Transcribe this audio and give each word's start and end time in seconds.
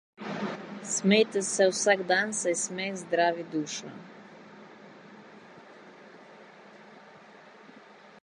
Smejte 0.83 1.41
se 1.49 1.63
vsak 1.71 1.99
dan, 2.11 2.29
saj 2.39 2.55
smeh 2.63 2.95
zdravi 3.01 3.43
dušo. 3.51 3.89